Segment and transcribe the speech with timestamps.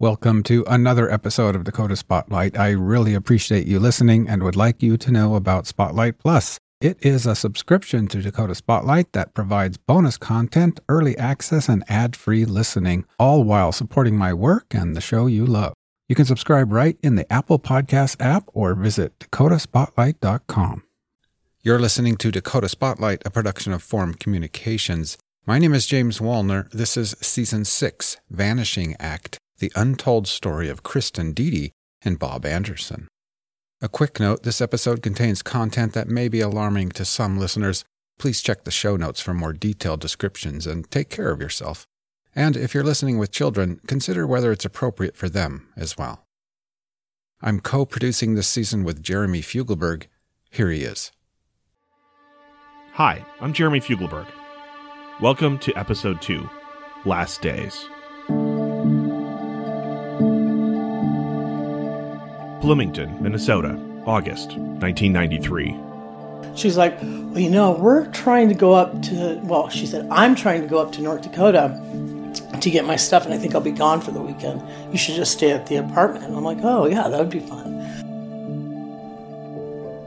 [0.00, 2.58] Welcome to another episode of Dakota Spotlight.
[2.58, 6.58] I really appreciate you listening and would like you to know about Spotlight Plus.
[6.80, 12.16] It is a subscription to Dakota Spotlight that provides bonus content, early access, and ad
[12.16, 15.74] free listening, all while supporting my work and the show you love.
[16.08, 20.82] You can subscribe right in the Apple Podcast app or visit dakotaspotlight.com.
[21.62, 25.18] You're listening to Dakota Spotlight, a production of Forum Communications.
[25.46, 26.68] My name is James Wolner.
[26.72, 31.72] This is Season 6, Vanishing Act, the untold story of Kristin Diede
[32.02, 33.08] and Bob Anderson.
[33.80, 37.84] A quick note this episode contains content that may be alarming to some listeners.
[38.18, 41.86] Please check the show notes for more detailed descriptions and take care of yourself.
[42.34, 46.24] And if you're listening with children, consider whether it's appropriate for them as well.
[47.42, 50.04] I'm co producing this season with Jeremy Fugleberg.
[50.50, 51.12] Here he is.
[52.92, 54.26] Hi, I'm Jeremy Fugleberg.
[55.20, 56.48] Welcome to Episode 2
[57.04, 57.88] Last Days.
[62.64, 65.76] Bloomington, Minnesota, August 1993.
[66.56, 70.34] She's like, well, you know, we're trying to go up to, well, she said, I'm
[70.34, 71.78] trying to go up to North Dakota
[72.58, 74.62] to get my stuff, and I think I'll be gone for the weekend.
[74.90, 76.24] You should just stay at the apartment.
[76.24, 77.66] And I'm like, oh, yeah, that would be fun.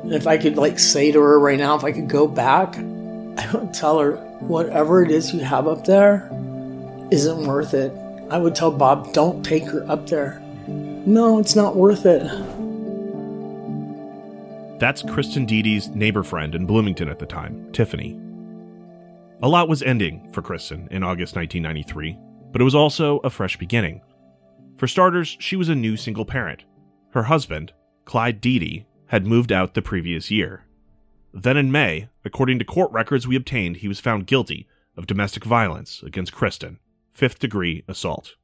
[0.02, 2.76] And if I could, like, say to her right now, if I could go back,
[2.76, 6.28] I would tell her, whatever it is you have up there
[7.12, 7.92] isn't worth it.
[8.32, 10.42] I would tell Bob, don't take her up there.
[11.08, 12.22] No, it's not worth it.
[14.78, 18.20] That's Kristin Diede's neighbor friend in Bloomington at the time, Tiffany.
[19.42, 22.18] A lot was ending for Kristin in August 1993,
[22.52, 24.02] but it was also a fresh beginning.
[24.76, 26.66] For starters, she was a new single parent.
[27.12, 27.72] Her husband,
[28.04, 30.66] Clyde Diede, had moved out the previous year.
[31.34, 34.68] Then in May, according to court records we obtained, he was found guilty
[34.98, 36.80] of domestic violence against Kristin,
[37.14, 38.36] fifth degree assault.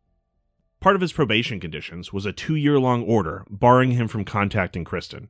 [0.83, 4.83] Part of his probation conditions was a two year long order barring him from contacting
[4.83, 5.29] Kristin.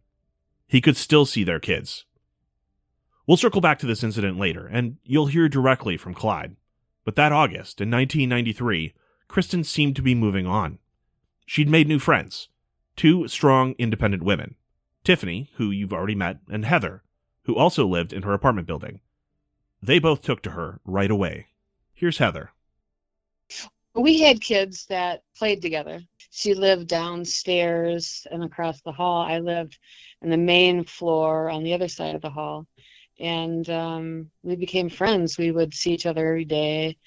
[0.66, 2.06] He could still see their kids.
[3.28, 6.56] We'll circle back to this incident later, and you'll hear directly from Clyde.
[7.06, 8.96] But that August, in 1993,
[9.30, 10.80] Kristin seemed to be moving on.
[11.46, 12.50] She'd made new friends
[12.96, 14.56] two strong, independent women
[15.04, 17.04] Tiffany, who you've already met, and Heather,
[17.44, 19.02] who also lived in her apartment building.
[19.84, 21.50] They both took to her right away.
[21.94, 22.53] Here's Heather.
[23.96, 26.02] We had kids that played together.
[26.32, 29.22] She lived downstairs and across the hall.
[29.22, 29.78] I lived
[30.22, 32.66] in the main floor on the other side of the hall.
[33.20, 35.38] And um, we became friends.
[35.38, 36.98] We would see each other every day.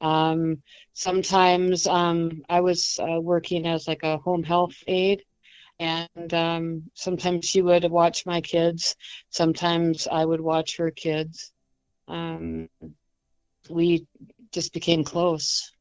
[0.00, 0.62] Um,
[0.92, 5.22] sometimes um, I was uh, working as like a home health aide,
[5.78, 8.96] and um, sometimes she would watch my kids.
[9.30, 11.52] Sometimes I would watch her kids.
[12.06, 12.68] Um,
[13.70, 14.06] we
[14.52, 15.73] just became close.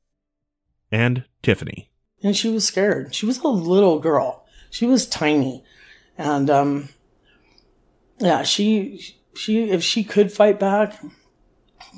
[0.93, 1.89] And Tiffany.
[2.21, 3.15] and she was scared.
[3.15, 4.45] She was a little girl.
[4.69, 5.63] She was tiny,
[6.19, 6.89] and um,
[8.19, 11.03] yeah, she she if she could fight back,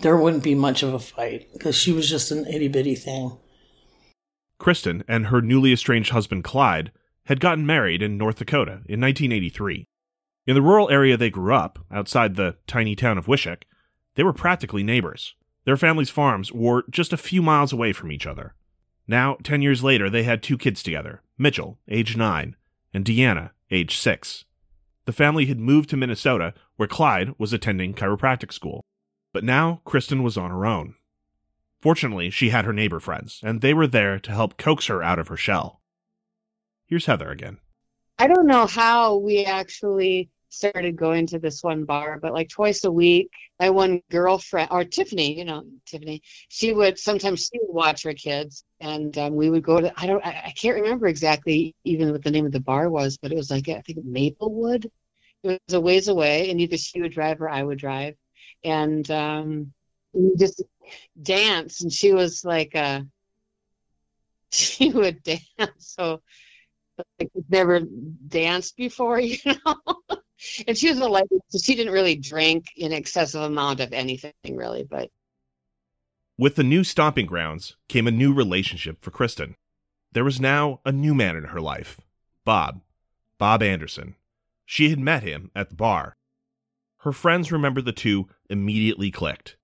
[0.02, 3.38] there wouldn't be much of a fight because she was just an itty bitty thing.
[4.62, 6.94] Kristin and her newly estranged husband Clyde
[7.26, 9.86] had gotten married in North Dakota in 1983.
[10.48, 13.64] In the rural area they grew up, outside the tiny town of Wishek,
[14.16, 15.36] they were practically neighbors.
[15.66, 18.55] Their families' farms were just a few miles away from each other.
[19.08, 22.56] Now, 10 years later, they had two kids together Mitchell, age 9,
[22.94, 24.46] and Deanna, age 6.
[25.06, 28.84] The family had moved to Minnesota, where Clyde was attending chiropractic school.
[29.34, 30.96] But now, Kristin was on her own.
[31.82, 35.20] Fortunately, she had her neighbor friends, and they were there to help coax her out
[35.20, 35.82] of her shell.
[36.88, 37.60] Here's Heather again.
[38.18, 42.84] I don't know how we actually started going to this one bar, but like twice
[42.84, 47.74] a week, my one girlfriend or Tiffany, you know, Tiffany, she would sometimes she would
[47.74, 49.92] watch her kids, and um, we would go to.
[49.98, 53.18] I don't, I, I can't remember exactly even what the name of the bar was,
[53.18, 54.90] but it was like I think Maplewood.
[55.44, 58.16] It was a ways away, and either she would drive or I would drive,
[58.64, 59.74] and um,
[60.14, 60.64] we just
[61.22, 61.82] dance.
[61.82, 63.02] And she was like, uh,
[64.52, 65.42] she would dance
[65.80, 66.22] so
[67.20, 67.82] like never
[68.28, 70.22] danced before, you know.
[70.68, 74.34] And she was a lady, so she didn't really drink an excessive amount of anything,
[74.50, 74.84] really.
[74.84, 75.10] But
[76.38, 79.56] With the new stomping grounds came a new relationship for Kristin.
[80.12, 82.00] there was now a new man in her life
[82.44, 82.82] Bob.
[83.38, 84.16] Bob Anderson.
[84.66, 86.16] She had met him at the bar.
[87.00, 89.58] Her friends remember the two immediately clicked.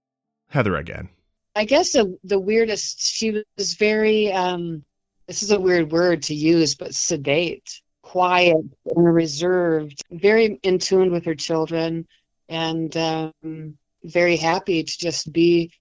[0.50, 1.10] Heather again.
[1.56, 3.02] I guess the the weirdest.
[3.02, 4.32] She was very.
[4.32, 4.84] um
[5.28, 7.82] This is a weird word to use, but sedate,
[8.12, 10.02] quiet, and reserved.
[10.12, 12.06] Very in tune with her children,
[12.50, 15.72] and um, very happy to just be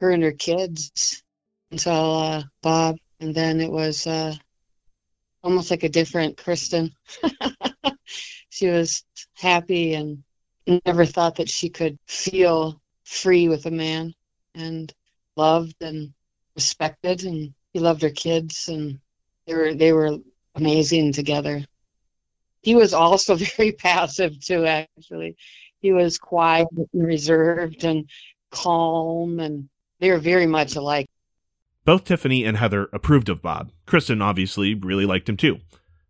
[0.00, 1.22] her and her kids
[1.70, 4.34] until uh, Bob, and then it was uh,
[5.44, 6.90] almost like a different Kristin.
[8.48, 9.04] she was
[9.34, 10.24] happy and
[10.84, 14.12] never thought that she could feel free with a man
[14.56, 14.92] and
[15.36, 16.12] loved and
[16.56, 18.98] respected and he loved her kids and
[19.46, 20.16] they were they were
[20.56, 21.62] amazing together
[22.66, 25.36] he was also very passive too actually
[25.80, 28.10] he was quiet and reserved and
[28.50, 29.68] calm and
[30.00, 31.06] they were very much alike
[31.84, 35.58] both tiffany and heather approved of bob kristin obviously really liked him too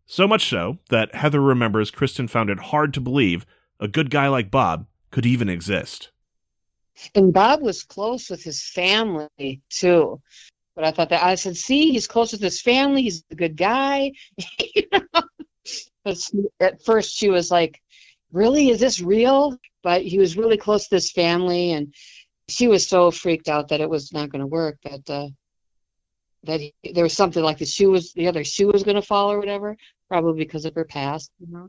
[0.06, 3.44] so much so that heather remembers kristin found it hard to believe
[3.78, 6.10] a good guy like bob could even exist
[7.14, 10.20] and Bob was close with his family too.
[10.74, 13.02] But I thought that I said, see, he's close with his family.
[13.02, 14.12] He's a good guy.
[14.74, 15.22] you know?
[16.06, 16.18] But
[16.60, 17.80] at first, she was like,
[18.30, 21.92] "Really, is this real?" But he was really close to this family, and
[22.48, 24.78] she was so freaked out that it was not going to work.
[24.84, 25.28] That uh,
[26.44, 29.02] that he, there was something like the shoe was the other shoe was going to
[29.02, 29.76] fall or whatever,
[30.08, 31.32] probably because of her past.
[31.40, 31.68] You know,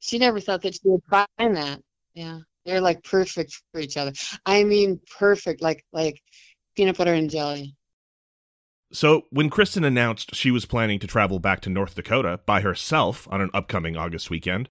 [0.00, 1.80] she never thought that she would find that.
[2.14, 2.40] Yeah.
[2.64, 4.12] They're like perfect for each other.
[4.44, 6.20] I mean, perfect, like like
[6.74, 7.76] peanut butter and jelly.
[8.94, 13.26] So, when Kristin announced she was planning to travel back to North Dakota by herself
[13.30, 14.68] on an upcoming August weekend,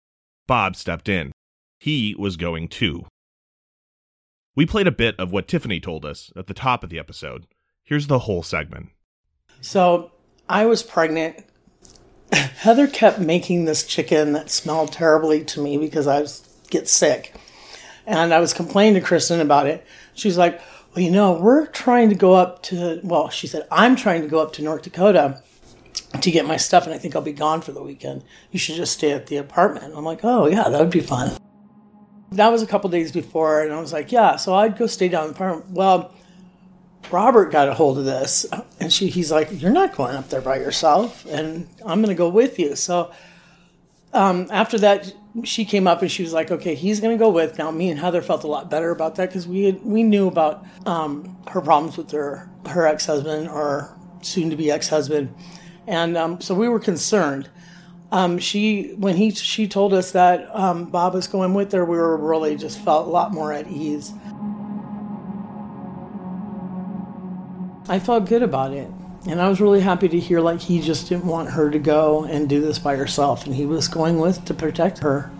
[0.48, 1.32] Bob stepped in.
[1.80, 3.08] He was going too.
[4.56, 7.48] We played a bit of what Tiffany told us at the top of the episode.
[7.84, 8.90] Here's the whole segment.
[9.60, 10.12] So,
[10.48, 11.44] I was pregnant.
[12.32, 17.34] Heather kept making this chicken that smelled terribly to me because I was get sick.
[18.06, 19.86] And I was complaining to Kristin about it.
[20.14, 20.62] She's like,
[20.94, 24.28] well, you know, we're trying to go up to, well, she said, I'm trying to
[24.28, 25.42] go up to North Dakota
[26.20, 28.24] to get my stuff, and I think I'll be gone for the weekend.
[28.52, 29.94] You should just stay at the apartment.
[29.96, 31.38] I'm like, oh, yeah, that would be fun.
[32.34, 35.08] That was a couple days before, and I was like, yeah, so I'd go stay
[35.08, 35.72] down in the apartment.
[35.72, 36.14] Well,
[37.10, 38.46] Robert got a hold of this,
[38.80, 42.16] and she, he's like, you're not going up there by yourself, and I'm going to
[42.16, 42.76] go with you.
[42.76, 43.12] So
[44.14, 45.14] um, after that,
[45.44, 47.90] she came up and she was like, "Okay, he's going to go with." Now, me
[47.90, 51.38] and Heather felt a lot better about that because we had, we knew about um,
[51.50, 55.34] her problems with her her ex husband or soon to be ex husband,
[55.88, 57.50] and um, so we were concerned.
[58.12, 61.98] Um, she when he she told us that um, Bob was going with her, we
[61.98, 64.14] were really just felt a lot more at ease.
[67.88, 68.90] I felt good about it.
[69.28, 72.24] And I was really happy to hear like he just didn't want her to go
[72.24, 75.32] and do this by herself and he was going with to protect her.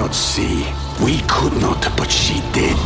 [0.00, 0.64] Not see.
[1.04, 2.78] We could not, but she did.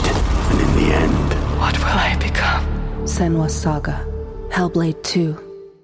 [0.50, 2.66] And in the end, What will I become?
[3.04, 4.04] Senua's Saga.
[4.49, 5.38] Hellblade 2.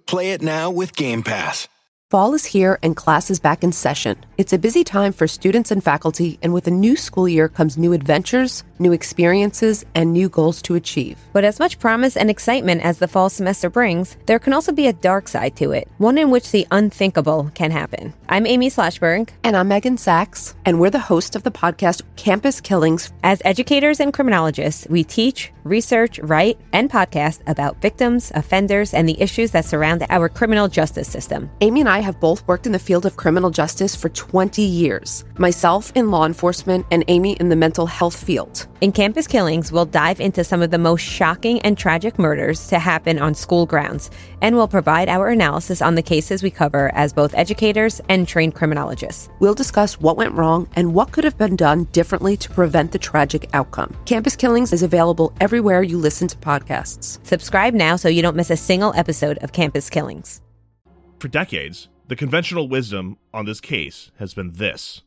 [0.06, 1.68] Play it now with Game Pass.
[2.10, 4.16] Fall is here and class is back in session.
[4.38, 7.78] It's a busy time for students and faculty, and with a new school year comes
[7.78, 11.18] new adventures, new experiences, and new goals to achieve.
[11.32, 14.86] But as much promise and excitement as the fall semester brings, there can also be
[14.86, 18.14] a dark side to it, one in which the unthinkable can happen.
[18.28, 19.30] I'm Amy Shlosberg.
[19.44, 23.12] And I'm Meghan Sacks, and we're the host of the podcast Campus Killings.
[23.22, 29.20] As educators and criminologists, we teach, research, write, and podcast about victims, offenders, and the
[29.20, 31.50] issues that surround our criminal justice system.
[31.60, 35.24] Amy and I have both worked in the field of criminal justice for 20 years.
[35.36, 38.66] Myself in law enforcement, and Amy in the mental health field.
[38.80, 42.78] In Campus Killings, we'll dive into some of the most shocking and tragic murders to
[42.78, 44.10] happen on school grounds,
[44.40, 48.54] and we'll provide our analysis on the cases we cover as both educators and trained
[48.54, 49.28] criminologists.
[49.38, 52.98] We'll discuss what went wrong and what could have been done differently to prevent the
[52.98, 53.94] tragic outcome.
[54.06, 57.18] Campus Killings is available everywhere you listen to podcasts.
[57.26, 60.40] Subscribe now so you don't miss a single episode of Campus Killings.
[61.18, 65.02] For decades, the conventional wisdom on this case has been this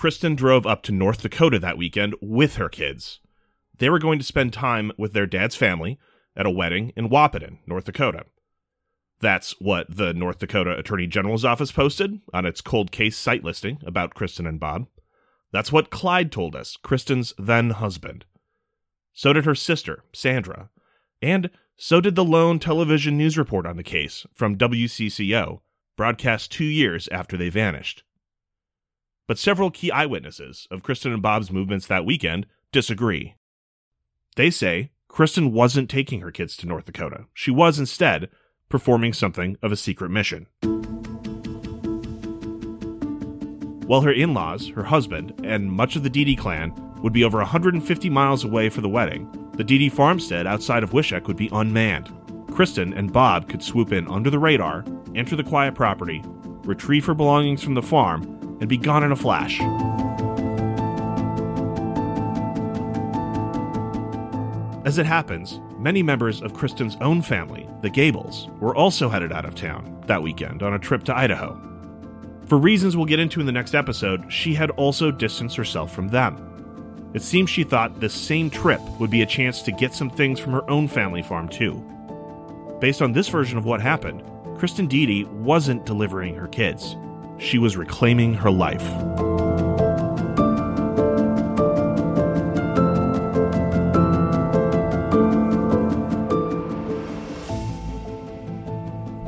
[0.00, 3.20] Kristin drove up to North Dakota that weekend with her kids.
[3.76, 5.98] They were going to spend time with their dad's family
[6.34, 8.24] at a wedding in Wahpeton, North Dakota.
[9.20, 13.78] That's what the North Dakota Attorney General's office posted on its cold case site listing
[13.84, 14.86] about Kristin and Bob.
[15.52, 18.24] That's what Clyde told us, Kristin's then husband.
[19.12, 20.70] So did her sister, Sandra.
[21.20, 25.60] And so did the lone television news report on the case from WCCO,
[25.98, 28.02] broadcast two years after they vanished.
[29.30, 33.36] But several key eyewitnesses of Kristin and Bob's movements that weekend disagree.
[34.34, 37.26] They say Kristin wasn't taking her kids to North Dakota.
[37.32, 38.28] She was instead
[38.68, 40.48] performing something of a secret mission.
[43.86, 47.38] While her in laws, her husband, and much of the Diede clan would be over
[47.38, 52.08] 150 miles away for the wedding, the Diede farmstead outside of Wishek would be unmanned.
[52.48, 54.84] Kristin and Bob could swoop in under the radar,
[55.14, 56.20] enter the quiet property,
[56.64, 59.60] retrieve her belongings from the farm, and be gone in a flash.
[64.84, 69.44] As it happens, many members of Kristin's own family, the Gables, were also headed out
[69.44, 71.60] of town that weekend on a trip to Idaho.
[72.46, 76.08] For reasons we'll get into in the next episode, she had also distanced herself from
[76.08, 77.10] them.
[77.14, 80.40] It seems she thought this same trip would be a chance to get some things
[80.40, 81.74] from her own family farm, too.
[82.80, 84.22] Based on this version of what happened,
[84.58, 86.96] Kristin Diede wasn't delivering her kids,
[87.40, 88.82] she was reclaiming her life.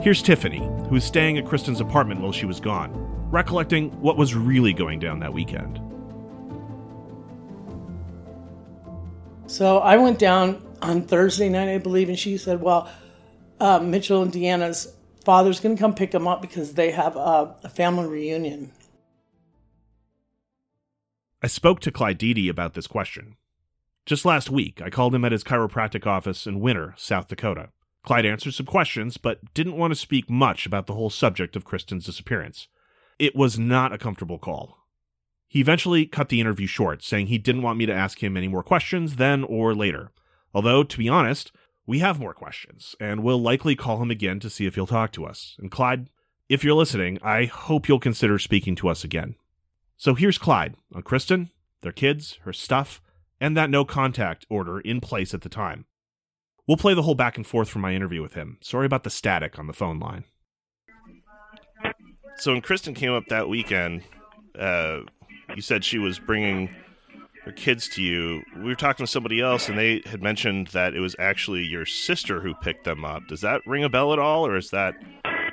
[0.03, 2.91] Here's Tiffany, who was staying at Kristin's apartment while she was gone,
[3.31, 5.81] recollecting what was really going down that weekend.
[9.47, 12.91] So I went down on Thursday night, I believe, and she said, Well,
[13.61, 17.57] uh, Mitchell and Deanna's father's going to come pick them up because they have a,
[17.63, 18.73] a family reunion.
[21.43, 23.37] I spoke to Clyde Diede about this question.
[24.07, 27.71] Just last week, I called him at his chiropractic office in Winner, South Dakota.
[28.05, 31.65] Clyde answered some questions, but didn't want to speak much about the whole subject of
[31.65, 32.69] Kristin's disappearance.
[33.19, 34.79] It was not a comfortable call.
[35.47, 38.49] He eventually cut the interview short, saying he didn't want me to ask him any
[38.49, 40.11] more questions then or later.
[40.55, 41.53] Although, to be honest,
[41.87, 45.13] we have more questions, and we'll likely call him again to see if he'll talk
[45.13, 45.57] to us.
[45.59, 46.09] And Clyde,
[46.49, 49.35] if you're listening, I hope you'll consider speaking to us again.
[49.97, 51.51] So here's Clyde on Kristin,
[51.83, 53.01] their kids, her stuff,
[53.41, 55.87] and that no contact order in place at the time.
[56.67, 58.59] We'll play the whole back and forth from my interview with him.
[58.61, 60.25] Sorry about the static on the phone line.
[62.37, 64.03] So when Kristin came up that weekend,
[64.59, 65.01] uh,
[65.55, 66.75] you said she was bringing
[67.45, 68.43] her kids to you.
[68.57, 71.87] We were talking to somebody else, and they had mentioned that it was actually your
[71.87, 73.27] sister who picked them up.
[73.29, 74.95] Does that ring a bell at all, or is that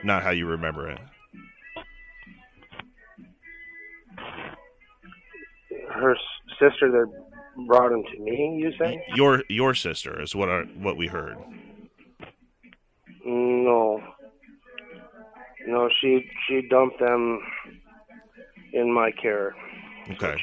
[0.04, 1.00] not how you remember it?
[5.92, 6.16] Her
[6.60, 7.12] sister that
[7.68, 8.60] brought him to me.
[8.62, 11.38] You say your your sister is what our, what we heard.
[13.26, 14.02] No,
[15.68, 17.40] no, she she dumped them
[18.74, 19.56] in my care.
[20.12, 20.38] Okay.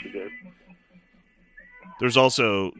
[1.99, 2.73] There's also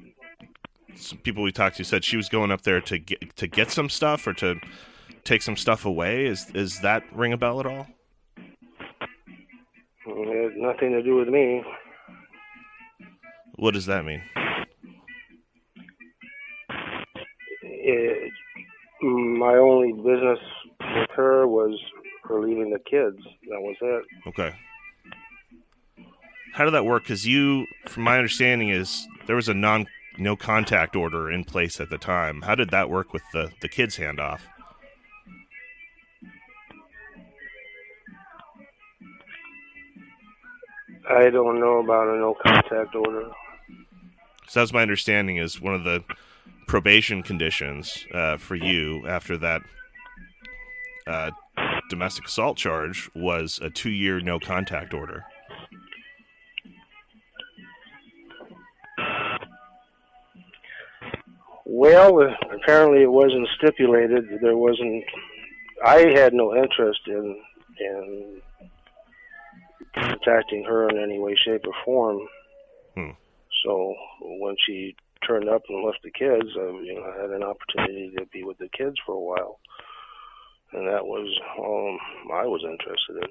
[0.95, 3.71] some people we talked to said she was going up there to get to get
[3.71, 4.61] some stuff or to
[5.25, 6.27] take some stuff away.
[6.27, 7.87] Is is that ring a bell at all?
[10.07, 11.63] It had nothing to do with me.
[13.57, 14.23] What does that mean?
[17.63, 18.33] It,
[19.03, 20.39] my only business
[20.81, 21.79] with her was
[22.25, 23.19] her leaving the kids.
[23.49, 24.05] That was it.
[24.29, 24.55] Okay.
[26.57, 27.03] How did that work?
[27.03, 29.87] Because you, from my understanding, is there was a non
[30.17, 32.41] no contact order in place at the time.
[32.41, 34.41] How did that work with the the kids handoff?
[41.11, 43.31] I don't know about a no contact order.
[44.49, 46.05] So that's my understanding is one of the
[46.67, 49.61] probation conditions uh, for you after that
[51.07, 51.33] uh,
[51.91, 55.27] domestic assault charge was a two year no contact order.
[61.69, 62.21] Well,
[62.53, 64.25] apparently it wasn't stipulated.
[64.41, 65.03] There wasn't.
[65.85, 67.43] I had no interest in
[67.79, 68.43] in
[69.93, 72.21] contacting her in any way, shape, or form.
[72.95, 73.11] Hmm.
[73.65, 74.95] So when she
[75.27, 78.45] turned up and left the kids, I, you know, I had an opportunity to be
[78.45, 79.59] with the kids for a while,
[80.73, 81.99] and that was all
[82.33, 83.29] I was interested in.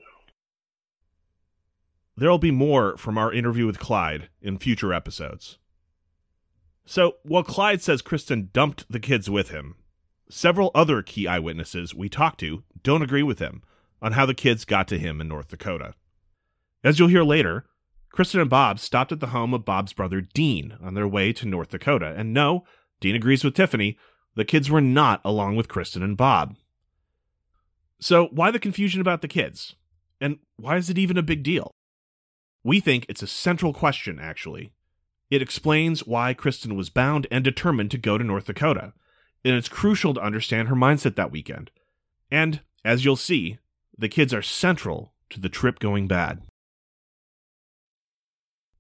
[2.18, 5.58] There'll be more from our interview with Clyde in future episodes.
[6.86, 9.76] So, while Clyde says Kristin dumped the kids with him,
[10.30, 13.64] several other key eyewitnesses we talked to don't agree with him
[14.02, 15.96] on how the kids got to him in North Dakota.
[16.84, 17.66] As you'll hear later,
[18.14, 21.48] Kristin and Bob stopped at the home of Bob's brother Dean on their way to
[21.48, 22.14] North Dakota.
[22.16, 22.64] And no,
[23.00, 23.98] Dean agrees with Tiffany,
[24.36, 26.56] the kids were not along with Kristin and Bob.
[28.00, 29.76] So, why the confusion about the kids?
[30.22, 31.72] And why is it even a big deal?
[32.64, 34.72] We think it's a central question, actually.
[35.30, 38.94] It explains why Kristin was bound and determined to go to North Dakota,
[39.44, 41.72] and it's crucial to understand her mindset that weekend.
[42.32, 43.58] And, as you'll see,
[43.98, 46.42] the kids are central to the trip going bad.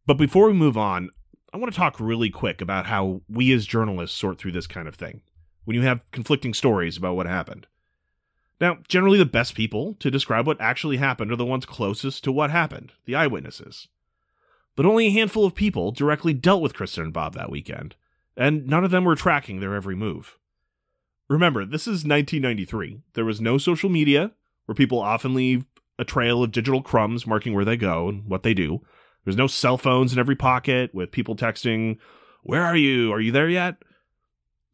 [0.06, 1.10] But before we move on,
[1.54, 4.88] I want to talk really quick about how we as journalists sort through this kind
[4.88, 5.22] of thing
[5.64, 7.66] when you have conflicting stories about what happened.
[8.62, 12.32] Now, generally, the best people to describe what actually happened are the ones closest to
[12.32, 13.88] what happened, the eyewitnesses.
[14.76, 17.96] But only a handful of people directly dealt with Kristin and Bob that weekend,
[18.36, 20.38] and none of them were tracking their every move.
[21.30, 23.02] Remember, this is 1993.
[23.14, 24.32] There was no social media,
[24.66, 25.66] where people often leave
[25.98, 28.82] a trail of digital crumbs marking where they go and what they do.
[29.24, 31.98] There's no cell phones in every pocket with people texting,
[32.44, 33.12] Where are you?
[33.12, 33.78] Are you there yet?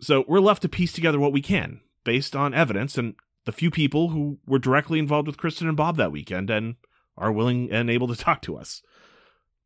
[0.02, 3.16] So we're left to piece together what we can based on evidence and
[3.46, 6.76] the few people who were directly involved with Kristin and Bob that weekend and
[7.18, 8.82] are willing and able to talk to us.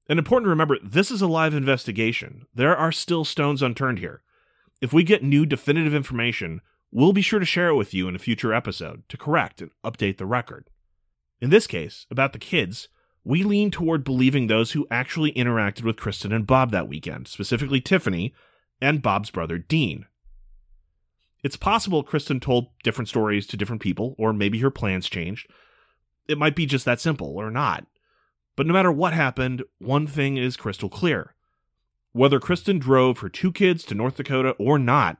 [0.07, 2.45] And important to remember, this is a live investigation.
[2.53, 4.21] There are still stones unturned here.
[4.81, 8.15] If we get new definitive information, we'll be sure to share it with you in
[8.15, 10.69] a future episode to correct and update the record.
[11.41, 12.87] In this case, about the kids,
[13.23, 17.81] we lean toward believing those who actually interacted with Kristin and Bob that weekend, specifically
[17.81, 18.33] Tiffany
[18.79, 20.05] and Bob's brother Dean.
[21.43, 25.49] It's possible Kristin told different stories to different people, or maybe her plans changed.
[26.27, 27.85] It might be just that simple, or not.
[28.55, 31.35] But no matter what happened, one thing is crystal clear.
[32.13, 35.17] Whether Kristin drove her two kids to North Dakota or not,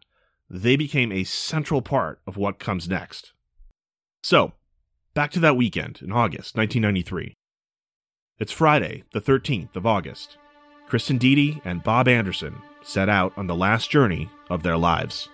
[0.49, 3.33] they became a central part of what comes next.
[4.23, 4.53] So,
[5.13, 7.33] back to that weekend in August 1993.
[8.39, 10.37] It's Friday, the 13th of August.
[10.89, 15.29] Kristin Diede and Bob Anderson set out on the last journey of their lives.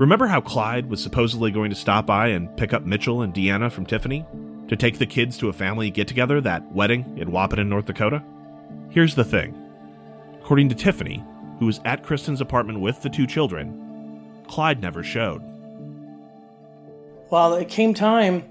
[0.00, 3.70] Remember how Clyde was supposedly going to stop by and pick up Mitchell and Deanna
[3.70, 4.24] from Tiffany
[4.68, 8.22] to take the kids to a family get together, that wedding in Wahpeton, North Dakota?
[8.88, 9.54] Here's the thing.
[10.40, 11.22] According to Tiffany,
[11.58, 15.42] who was at Kristin's apartment with the two children, Clyde never showed.
[17.28, 18.44] Well, it came time,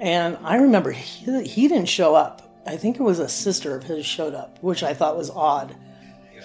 [0.00, 2.52] and I remember he, he didn't show up.
[2.66, 5.72] I think it was a sister of his showed up, which I thought was odd.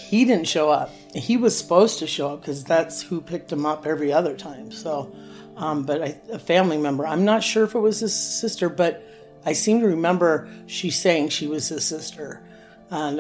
[0.10, 0.90] He didn't show up.
[1.14, 4.72] He was supposed to show up because that's who picked him up every other time.
[4.72, 5.14] So,
[5.58, 9.04] um, but I, a family member, I'm not sure if it was his sister, but
[9.46, 12.44] I seem to remember she saying she was his sister.
[12.90, 13.18] And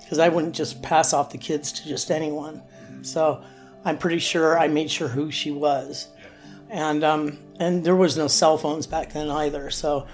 [0.00, 2.62] because um, I wouldn't just pass off the kids to just anyone.
[3.02, 3.42] So
[3.84, 6.08] I'm pretty sure I made sure who she was.
[6.70, 9.70] And, um, and there was no cell phones back then either.
[9.70, 10.06] So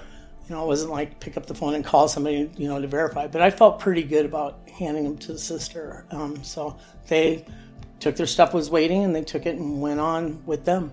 [0.48, 2.86] you know, it wasn't like pick up the phone and call somebody, you know, to
[2.86, 3.26] verify.
[3.26, 6.06] But I felt pretty good about handing them to the sister.
[6.10, 7.44] Um, so they
[8.00, 10.92] took their stuff was waiting and they took it and went on with them.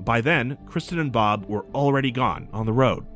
[0.00, 3.06] By then, Kristin and Bob were already gone on the road.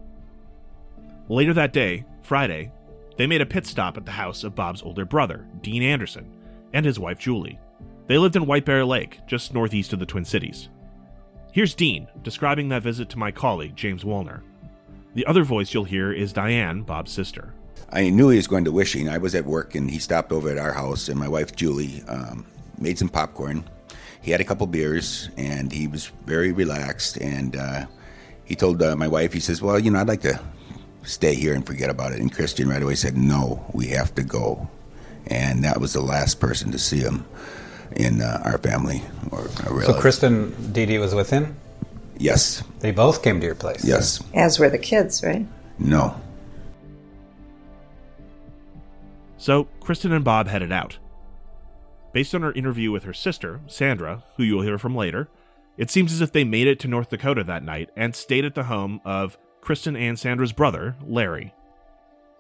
[1.29, 2.71] Later that day, Friday,
[3.17, 6.31] they made a pit stop at the house of Bob's older brother, Dean Anderson,
[6.73, 7.59] and his wife Julie.
[8.07, 10.69] They lived in White Bear Lake, just northeast of the Twin Cities.
[11.55, 14.43] Here's Dean describing that visit to my colleague, James Wolner.
[15.15, 17.55] The other voice you'll hear is Diane, Bob's sister.
[17.93, 19.09] I knew he was going to Wishek.
[19.09, 22.03] I was at work and he stopped over at our house, and my wife Julie
[22.09, 22.45] um,
[22.77, 23.63] made some popcorn.
[24.21, 27.19] He had a couple beers and he was very relaxed.
[27.19, 27.87] And uh,
[28.45, 30.41] he told uh, my wife, he says, Well, you know, I'd like to
[31.05, 32.21] stay here and forget about it.
[32.21, 34.69] And Kristin right away said, No, we have to go.
[35.29, 37.25] And that was the last person to see him
[37.97, 39.03] in uh, our family.
[39.31, 41.57] Or so Kristin Diede was with him.
[42.17, 43.85] Yes, they both came to your place.
[43.85, 45.47] Yes, as were the kids, right?
[45.79, 46.21] No.
[49.37, 50.99] So Kristin and Bob headed out.
[52.13, 55.29] Based on her interview with her sister, Sandra, who you'll hear from later,
[55.77, 58.55] it seems as if they made it to North Dakota that night and stayed at
[58.55, 61.53] the home of Kristin and Sandra's brother, Larry.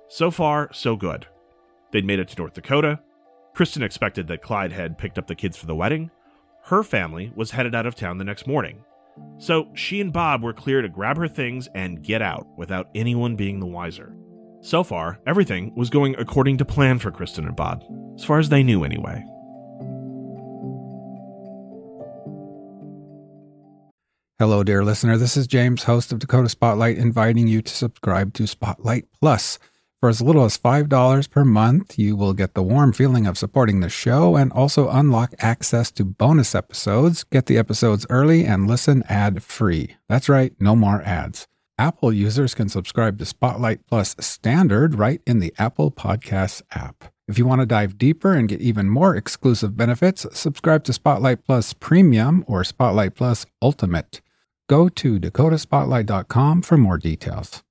[0.08, 1.26] So far, so good.
[1.90, 3.00] They'd made it to North Dakota,
[3.54, 6.10] Kristin expected that Clyde had picked up the kids for the wedding.
[6.64, 8.84] Her family was headed out of town the next morning.
[9.38, 13.36] So she and Bob were clear to grab her things and get out without anyone
[13.36, 14.16] being the wiser.
[14.60, 17.84] So far, everything was going according to plan for Kristin and Bob,
[18.16, 19.24] as far as they knew anyway.
[24.40, 25.16] Hello, dear listener.
[25.16, 29.60] This is James, host of Dakota Spotlight, inviting you to subscribe to Spotlight Plus.
[30.04, 33.80] For as little as $5 per month, you will get the warm feeling of supporting
[33.80, 39.02] the show and also unlock access to bonus episodes, get the episodes early, and listen
[39.08, 39.96] ad free.
[40.06, 41.48] That's right, no more ads.
[41.78, 47.04] Apple users can subscribe to Spotlight Plus Standard right in the Apple Podcasts app.
[47.26, 51.46] If you want to dive deeper and get even more exclusive benefits, subscribe to Spotlight
[51.46, 54.20] Plus Premium or Spotlight Plus Ultimate.
[54.68, 57.64] Go to dakotaspotlight.com for more details.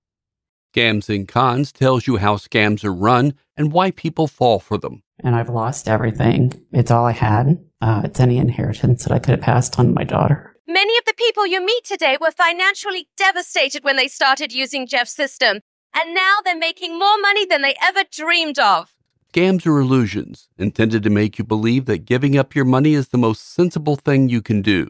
[0.74, 5.04] Scams and Cons tells you how scams are run and why people fall for them.
[5.20, 6.66] And I've lost everything.
[6.72, 7.64] It's all I had.
[7.80, 10.56] Uh, it's any inheritance that I could have passed on to my daughter.
[10.68, 15.14] Many of the people you meet today were financially devastated when they started using Jeff's
[15.14, 15.60] system,
[15.94, 18.96] and now they're making more money than they ever dreamed of.
[19.32, 23.18] Scams are illusions intended to make you believe that giving up your money is the
[23.18, 24.90] most sensible thing you can do.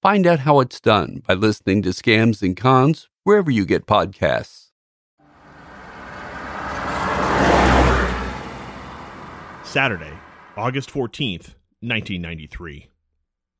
[0.00, 4.69] Find out how it's done by listening to Scams and Cons wherever you get podcasts.
[9.70, 10.12] Saturday,
[10.56, 12.88] August 14th, 1993.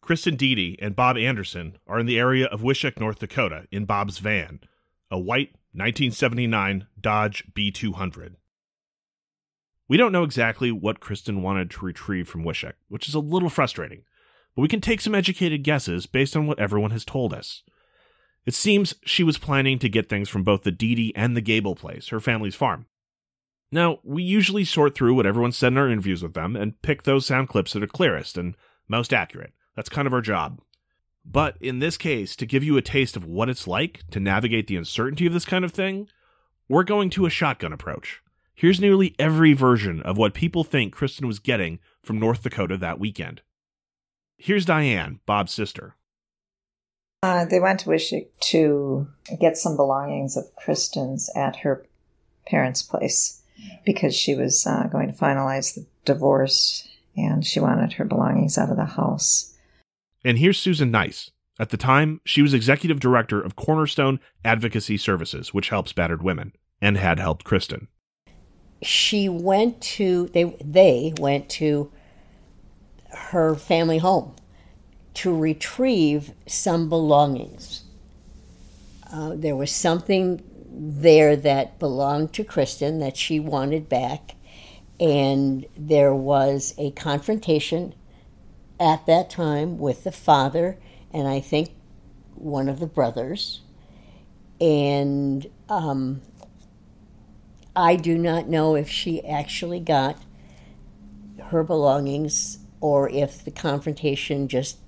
[0.04, 4.18] Kristin Diede and Bob Anderson are in the area of Wishek, North Dakota, in Bob's
[4.18, 4.58] van,
[5.08, 8.34] a white 1979 Dodge B200.
[9.86, 13.48] We don't know exactly what Kristin wanted to retrieve from Wishek, which is a little
[13.48, 14.02] frustrating,
[14.56, 17.62] but we can take some educated guesses based on what everyone has told us.
[18.44, 21.76] It seems she was planning to get things from both the Diede and the Gable
[21.76, 22.86] place, her family's farm.
[23.72, 27.04] Now, we usually sort through what everyone said in our interviews with them and pick
[27.04, 28.56] those sound clips that are clearest and
[28.88, 29.52] most accurate.
[29.76, 30.60] That's kind of our job.
[31.24, 34.66] But in this case, to give you a taste of what it's like to navigate
[34.66, 36.08] the uncertainty of this kind of thing,
[36.68, 38.22] we're going to a shotgun approach.
[38.54, 42.98] Here's nearly every version of what people think Kristin was getting from North Dakota that
[42.98, 43.42] weekend.
[44.36, 45.94] Here's Diane, Bob's sister.
[47.22, 49.06] Uh, they went to Wishek to
[49.38, 51.84] get some belongings of Kristin's at her
[52.46, 53.39] parents' place
[53.84, 58.70] because she was uh, going to finalize the divorce and she wanted her belongings out
[58.70, 59.54] of the house.
[60.24, 61.30] And here's Susan Nice.
[61.58, 66.54] At the time, she was executive director of Cornerstone Advocacy Services, which helps battered women,
[66.80, 67.88] and had helped Kristin.
[68.82, 71.92] She went to they they went to
[73.10, 74.36] her family home
[75.14, 77.82] to retrieve some belongings.
[79.12, 84.36] Uh, there was something there that belonged to Kristin that she wanted back.
[84.98, 87.94] And there was a confrontation
[88.78, 90.78] at that time with the father
[91.12, 91.70] and I think
[92.34, 93.60] one of the brothers.
[94.60, 96.22] And um,
[97.74, 100.18] I do not know if she actually got
[101.46, 104.78] her belongings or if the confrontation just,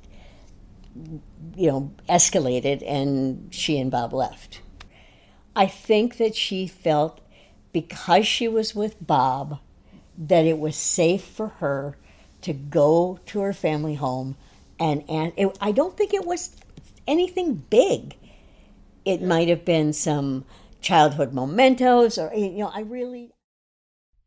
[1.56, 4.60] you know, escalated and she and Bob left.
[5.54, 7.20] I think that she felt
[7.72, 9.58] because she was with Bob
[10.16, 11.96] that it was safe for her
[12.42, 14.36] to go to her family home
[14.78, 16.56] and and it, I don't think it was
[17.06, 18.16] anything big.
[19.04, 20.44] It might have been some
[20.80, 23.32] childhood mementos or you know I really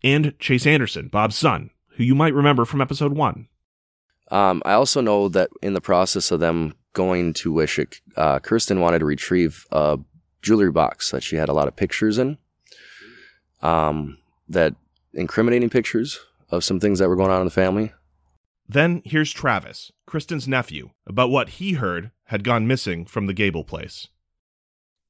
[0.03, 3.47] and Chase Anderson, Bob's son, who you might remember from episode 1.
[4.29, 8.79] Um, I also know that in the process of them going to Wishek, uh, Kristin
[8.79, 9.97] wanted to retrieve a
[10.45, 12.37] jewelry box that she had a lot of pictures in.
[13.61, 14.75] Um, that
[15.13, 17.91] incriminating pictures of some things that were going on in the family.
[18.69, 23.63] Then here's Travis, Kristin's nephew, about what he heard had gone missing from the Gable
[23.63, 24.07] place.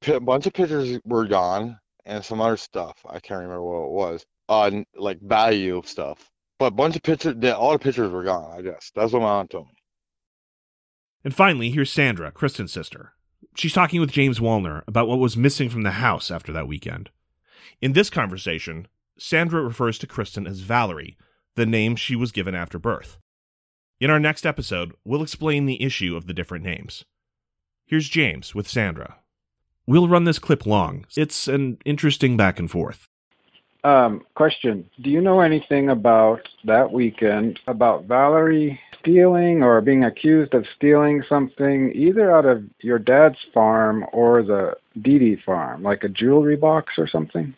[0.07, 2.97] A bunch of pictures were gone and some other stuff.
[3.09, 4.25] I can't remember what it was.
[4.47, 6.29] Uh, like value stuff.
[6.59, 8.91] But a bunch of pictures, all the pictures were gone, I guess.
[8.95, 9.73] That's what my aunt told me.
[11.23, 13.14] And finally, here's Sandra, Kristin's sister.
[13.57, 17.09] She's talking with James Wolner about what was missing from the house after that weekend.
[17.81, 18.87] In this conversation,
[19.17, 21.17] Sandra refers to Kristin as Valerie,
[21.55, 23.17] the name she was given after birth.
[24.01, 27.05] In our next episode, we'll explain the issue of the different names.
[27.85, 29.19] Here's James with Sandra.
[29.87, 31.05] We'll run this clip long.
[31.15, 33.07] It's an interesting back and forth.
[33.85, 40.55] Um, question Do you know anything about that weekend about Valerie stealing or being accused
[40.55, 46.09] of stealing something either out of your dad's farm or the Diede farm, like a
[46.09, 47.53] jewelry box or something?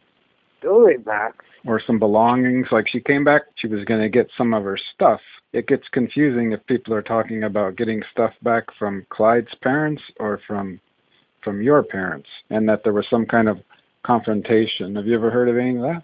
[0.62, 1.46] Jewelry box?
[1.66, 2.68] Or some belongings.
[2.72, 5.22] Like she came back, she was going to get some of her stuff.
[5.54, 10.42] It gets confusing if people are talking about getting stuff back from Clyde's parents or
[10.46, 10.82] from
[11.42, 13.60] from your parents, and that there was some kind of
[14.04, 14.98] confrontation.
[14.98, 16.04] Have you ever heard of any of that?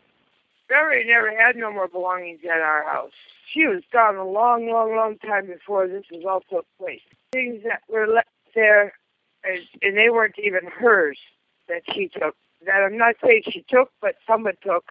[0.73, 3.11] Valerie never had no more belongings at our house.
[3.51, 7.01] She was gone a long, long, long time before this was all took place.
[7.31, 8.93] Things that were left there,
[9.43, 11.19] and, and they weren't even hers
[11.67, 12.35] that she took.
[12.65, 14.85] That I'm not saying she took, but someone took.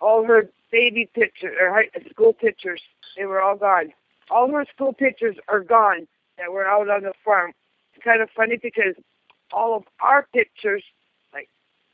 [0.00, 2.80] All her baby pictures, or high school pictures,
[3.16, 3.92] they were all gone.
[4.30, 7.52] All her school pictures are gone that were out on the farm.
[7.94, 8.94] It's kind of funny because
[9.52, 10.82] all of our pictures,
[11.32, 11.48] like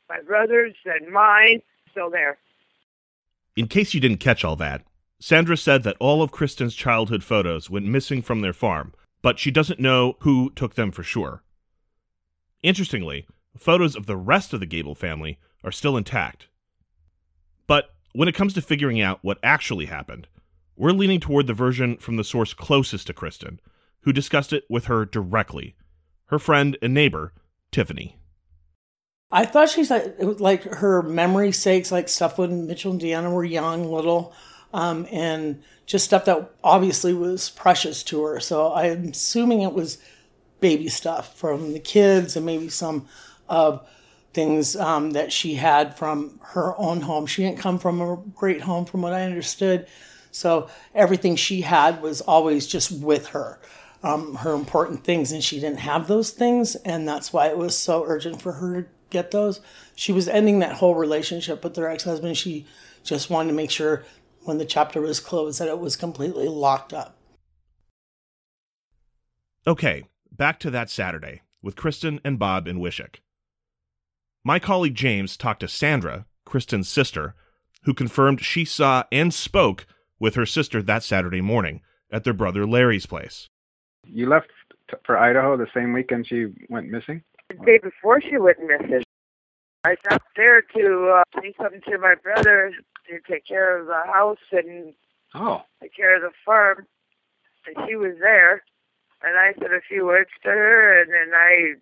[0.09, 2.39] my brother's and mine, still there.
[3.55, 4.83] In case you didn't catch all that,
[5.19, 9.49] Sandra said that all of Kristin's childhood photos went missing from their farm, but she
[9.51, 11.41] doesn't know who took them for sure.
[12.61, 13.25] Interestingly,
[13.57, 16.47] photos of the rest of the Gable family are still intact.
[17.65, 20.27] But when it comes to figuring out what actually happened,
[20.75, 23.59] we're leaning toward the version from the source closest to Kristin,
[24.01, 25.75] who discussed it with her directly
[26.29, 27.33] her friend and neighbor,
[27.71, 28.17] Tiffany.
[29.35, 33.43] I thought she's was like her memory sakes, like stuff when Mitchell and Deanna were
[33.43, 34.33] young, little,
[34.73, 38.39] um, and just stuff that obviously was precious to her.
[38.39, 39.97] So I'm assuming it was
[40.61, 43.09] baby stuff from the kids and maybe some
[43.49, 43.85] of
[44.33, 47.25] things um, that she had from her own home.
[47.25, 49.85] She didn't come from a great home, from what I understood.
[50.31, 53.59] So everything she had was always just with her,
[54.01, 57.77] um, her important things, and she didn't have those things, and that's why it was
[57.77, 59.61] so urgent for her get those.
[59.95, 62.37] She was ending that whole relationship with her ex-husband.
[62.37, 62.65] She
[63.03, 64.03] just wanted to make sure
[64.43, 67.17] when the chapter was closed that it was completely locked up.
[69.65, 73.21] Okay, back to that Saturday with Kristin and Bob in Wishek.
[74.43, 77.33] My colleague James talked to Sandra, Kristin's sister,
[77.83, 79.87] who confirmed she saw and spoke
[80.19, 83.49] with her sister that Saturday morning at their brother Larry's place.
[84.03, 84.49] You left
[84.91, 87.23] t- for Idaho the same weekend she went missing?
[87.49, 89.03] The day before she went missing,
[89.85, 92.71] I stopped there to uh, say something to my brother
[93.07, 94.93] to take care of the house and
[95.33, 95.63] Oh.
[95.81, 96.87] take care of the farm.
[97.67, 98.63] And she was there.
[99.21, 101.73] And I said a few words to her, and then I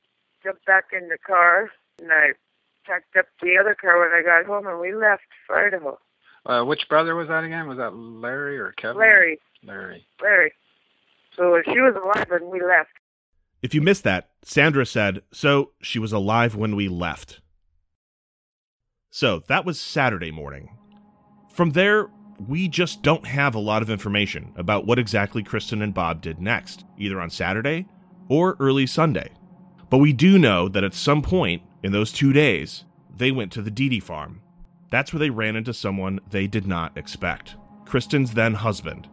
[0.43, 2.29] jumped back in the car, and I
[2.85, 5.99] packed up the other car when I got home, and we left for Idaho.
[6.45, 7.67] Uh, which brother was that again?
[7.67, 8.97] Was that Larry or Kevin?
[8.99, 10.05] Larry, Larry.
[10.21, 10.53] Larry.
[11.35, 12.91] So she was alive when we left.
[13.61, 17.39] If you missed that, Sandra said, So she was alive when we left.
[19.15, 20.75] So that was Saturday morning.
[21.51, 22.09] From there,
[22.47, 26.41] we just don't have a lot of information about what exactly Kristin and Bob did
[26.41, 27.85] next, either on Saturday
[28.27, 29.29] or early Sunday.
[29.91, 33.61] But we do know that at some point in those two days, they went to
[33.61, 34.41] the Diede farm.
[34.89, 39.07] That's where they ran into someone they did not expect Kristin's then husband,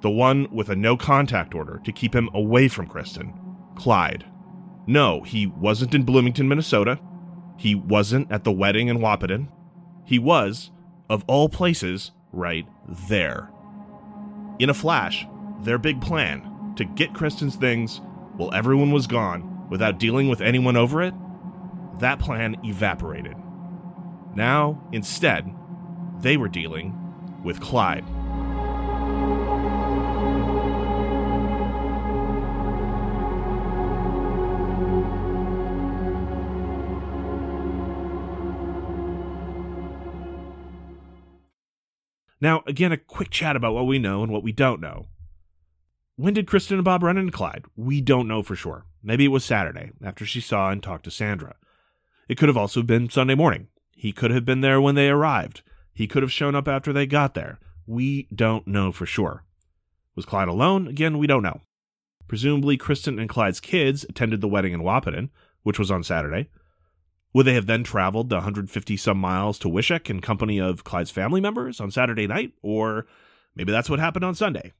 [0.00, 3.36] the one with a no contact order to keep him away from Kristin,
[3.74, 4.24] Clyde.
[4.86, 7.00] No, he wasn't in Bloomington, Minnesota.
[7.60, 9.48] He wasn't at the wedding in Wahpeton.
[10.06, 10.70] He was,
[11.10, 13.50] of all places, right there.
[14.58, 15.26] In a flash,
[15.60, 18.00] their big plan to get Kristin's things
[18.38, 21.12] while everyone was gone without dealing with anyone over it,
[21.98, 23.36] that plan evaporated.
[24.34, 25.54] Now, instead,
[26.20, 26.96] they were dealing
[27.44, 28.06] with Clyde.
[42.40, 45.08] Now, again, a quick chat about what we know and what we don't know.
[46.16, 47.64] When did Kristin and Bob run into Clyde?
[47.76, 48.86] We don't know for sure.
[49.02, 51.56] Maybe it was Saturday, after she saw and talked to Sandra.
[52.28, 53.68] It could have also been Sunday morning.
[53.94, 55.62] He could have been there when they arrived.
[55.92, 57.58] He could have shown up after they got there.
[57.86, 59.44] We don't know for sure.
[60.14, 60.86] Was Clyde alone?
[60.86, 61.60] Again, we don't know.
[62.28, 65.30] Presumably, Kristin and Clyde's kids attended the wedding in Wahpeton,
[65.62, 66.48] which was on Saturday.
[67.32, 71.10] Would they have then traveled the 150 some miles to Wishek in company of Clyde's
[71.10, 72.52] family members on Saturday night?
[72.62, 73.06] Or
[73.54, 74.72] maybe that's what happened on Sunday.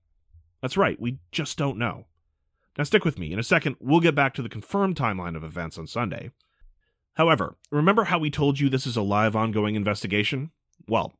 [0.60, 2.06] That's right, we just don't know.
[2.76, 3.32] Now, stick with me.
[3.32, 6.30] In a second, we'll get back to the confirmed timeline of events on Sunday.
[7.14, 10.50] However, remember how we told you this is a live ongoing investigation?
[10.88, 11.14] Well,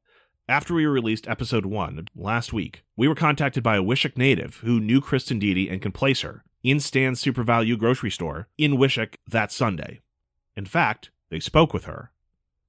[0.48, 4.80] after we released episode 1 last week, we were contacted by a Wishek native who
[4.80, 9.52] knew Kristin Diede and can place her in Stan's SuperValu grocery store in Wishek that
[9.52, 10.00] Sunday.
[10.56, 12.12] In fact, they spoke with her.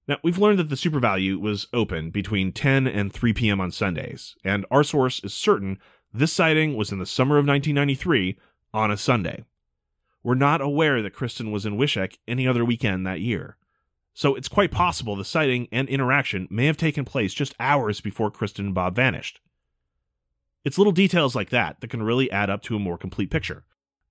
[0.08, 3.62] Now, we've learned that the SuperValu was open between 10 and 3 p.m.
[3.62, 5.80] on Sundays, and our source is certain
[6.14, 8.38] this sighting was in the summer of 1993
[8.74, 9.46] on a Sunday.
[10.24, 13.58] We're not aware that Kristin was in Wishek any other weekend that year.
[14.14, 18.30] So it's quite possible the sighting and interaction may have taken place just hours before
[18.30, 19.40] Kristin and Bob vanished.
[20.64, 23.64] It's little details like that that can really add up to a more complete picture.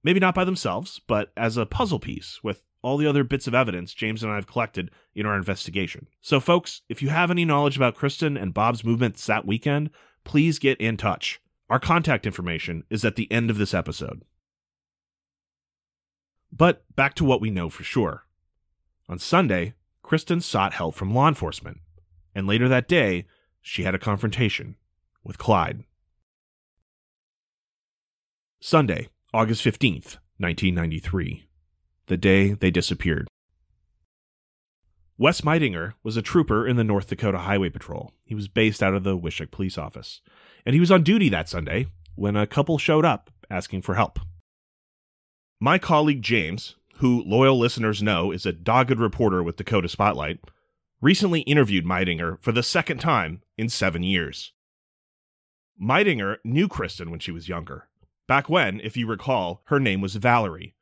[0.02, 3.54] Maybe not by themselves, but as a puzzle piece with all the other bits of
[3.54, 6.06] evidence James and I have collected in our investigation.
[6.20, 9.90] So, folks, if you have any knowledge about Kristin and Bob's movements that weekend,
[10.24, 11.40] please get in touch.
[11.68, 14.22] Our contact information is at the end of this episode.
[16.52, 18.26] But back to what we know for sure.
[19.08, 21.78] On Sunday, Kristin sought help from law enforcement,
[22.34, 23.26] and later that day,
[23.60, 24.76] she had a confrontation
[25.22, 25.84] with Clyde.
[28.60, 31.46] Sunday, August 15th, 1993,
[32.10, 33.28] the day they disappeared.
[35.16, 38.12] Wes Meidinger was a trooper in the North Dakota Highway Patrol.
[38.24, 40.20] He was based out of the Wishek Police Office.
[40.66, 44.18] And he was on duty that Sunday when a couple showed up asking for help.
[45.60, 50.40] My colleague James, who loyal listeners know is a dogged reporter with Dakota Spotlight,
[51.00, 54.52] recently interviewed Meidinger for the second time in seven years.
[55.80, 57.88] Meidinger knew Kristin when she was younger.
[58.26, 60.74] Back when, if you recall, her name was Valerie.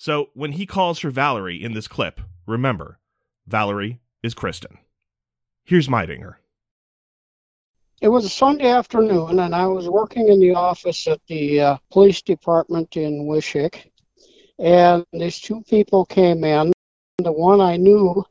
[0.00, 2.98] So when he calls her Valerie in this clip, remember,
[3.46, 4.78] Valerie is Kristin.
[5.62, 6.36] Here's Meidinger.
[8.00, 11.76] It was a Sunday afternoon, and I was working in the office at the uh,
[11.92, 13.90] police department in Wishek.
[14.58, 16.72] And these two people came in.
[17.18, 18.24] The one I knew,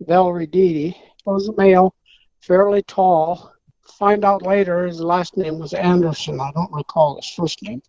[0.00, 1.94] Valerie Diede, was a male,
[2.40, 3.54] fairly tall.
[3.98, 6.42] Find out later his last name was Anderson.
[6.42, 7.80] I don't recall his first name.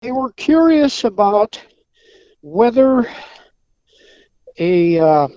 [0.00, 1.62] They were curious about
[2.44, 3.08] whether
[4.58, 5.28] a uh,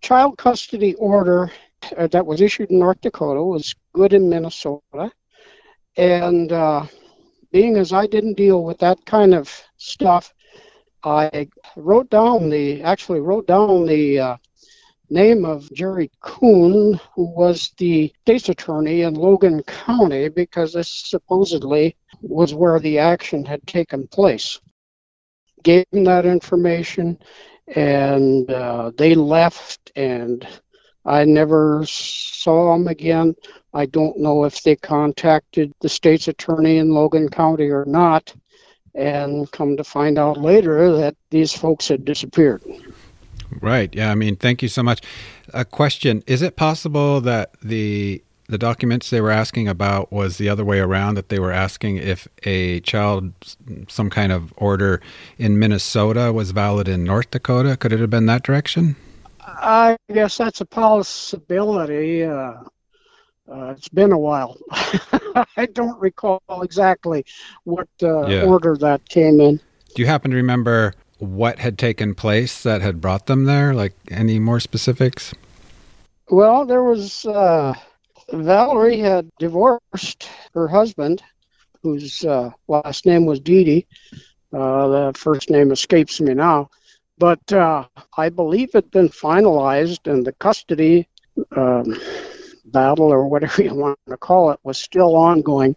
[0.00, 1.50] child custody order
[1.96, 5.10] uh, that was issued in North Dakota was good in Minnesota.
[5.96, 6.86] And uh,
[7.50, 10.32] being as I didn't deal with that kind of stuff,
[11.02, 14.36] I wrote down the actually wrote down the uh,
[15.10, 21.96] name of Jerry Kuhn, who was the state's attorney in Logan County, because this supposedly
[22.20, 24.60] was where the action had taken place.
[25.62, 27.18] Gave him that information,
[27.74, 30.46] and uh, they left, and
[31.04, 33.34] I never saw them again.
[33.74, 38.34] I don't know if they contacted the state's attorney in Logan County or not
[38.94, 42.62] and come to find out later that these folks had disappeared.
[43.60, 43.94] Right.
[43.94, 44.10] Yeah.
[44.10, 45.00] I mean, thank you so much.
[45.52, 50.48] A question: Is it possible that the the documents they were asking about was the
[50.48, 51.16] other way around?
[51.16, 53.32] That they were asking if a child,
[53.88, 55.00] some kind of order
[55.38, 57.76] in Minnesota, was valid in North Dakota?
[57.76, 58.94] Could it have been that direction?
[59.40, 62.24] I guess that's a possibility.
[62.24, 62.54] Uh,
[63.50, 64.56] uh, it's been a while.
[65.56, 67.24] I don't recall exactly
[67.64, 68.42] what uh, yeah.
[68.42, 69.60] order that came in.
[69.94, 73.74] Do you happen to remember what had taken place that had brought them there?
[73.74, 75.34] Like any more specifics?
[76.30, 77.74] Well, there was uh,
[78.32, 81.22] Valerie had divorced her husband,
[81.82, 83.86] whose uh, last name was Diede.
[84.52, 86.70] Uh, the first name escapes me now,
[87.18, 91.08] but uh, I believe it been finalized, and the custody.
[91.56, 91.96] Um,
[92.64, 95.76] battle or whatever you want to call it was still ongoing.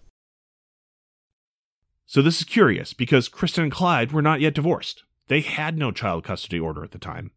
[2.05, 5.03] So this is curious because Kristin and Clyde were not yet divorced.
[5.27, 7.31] They had no child custody order at the time.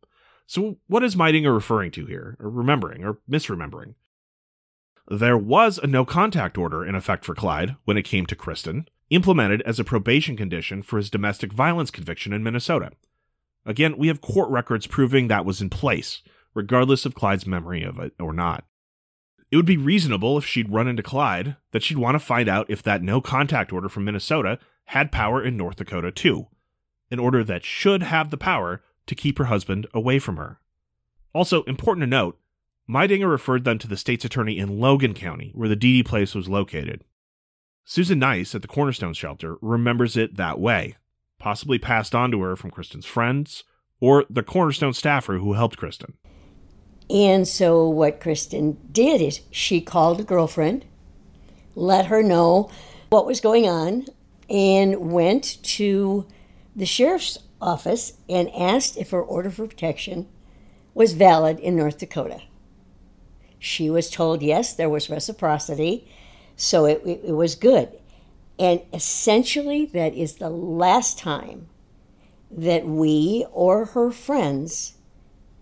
[0.46, 3.94] So what is Meidinger referring to here, or remembering, or misremembering?
[5.10, 8.86] There was a no contact order in effect for Clyde when it came to Kristin,
[9.08, 12.90] implemented as a probation condition for his domestic violence conviction in Minnesota.
[13.64, 16.20] Again, we have court records proving that was in place,
[16.52, 18.64] regardless of Clyde's memory of it or not.
[19.50, 22.68] It would be reasonable if she'd run into Clyde that she'd want to find out
[22.68, 26.48] if that no contact order from Minnesota had power in North Dakota too,
[27.10, 30.60] an order that should have the power to keep her husband away from her.
[31.32, 32.38] Also, important to note,
[32.88, 36.48] Meidinger referred them to the state's attorney in Logan County, where the Diede place was
[36.48, 37.04] located.
[37.84, 40.96] Susan Nice at the Cornerstone Shelter remembers it that way,
[41.38, 43.64] possibly passed on to her from Kristin's friends
[44.00, 46.14] or the Cornerstone staffer who helped Kristin.
[47.10, 50.84] And so, what Kristin did is she called a girlfriend,
[51.74, 52.70] let her know
[53.08, 54.06] what was going on,
[54.48, 56.26] and went to
[56.76, 60.28] the sheriff's office and asked if her order for protection
[60.94, 62.42] was valid in North Dakota.
[63.58, 66.08] She was told yes, there was reciprocity,
[66.56, 67.90] so it, it, it was good.
[68.58, 71.68] And essentially, that is the last time
[72.50, 74.94] that we or her friends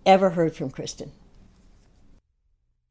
[0.05, 1.11] ever heard from Kristin.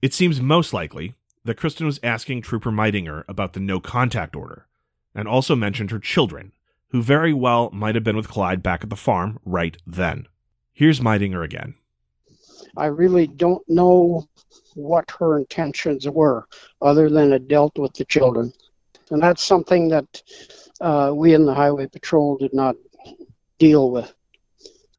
[0.03, 1.15] It seems most likely
[1.45, 4.67] that Kristin was asking Trooper Meidinger about the no contact order,
[5.15, 6.53] and also mentioned her children,
[6.91, 10.29] who very well might have been with Clyde back at the farm right then.
[10.73, 11.75] Here's Meidinger again.
[12.77, 14.29] I really don't know
[14.75, 16.47] what her intentions were,
[16.83, 18.53] other than it dealt with the children.
[19.11, 20.23] And that's something that
[20.81, 22.77] uh, we in the Highway Patrol did not
[23.59, 24.13] deal with.